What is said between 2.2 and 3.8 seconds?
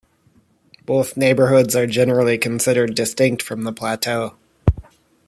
considered distinct from the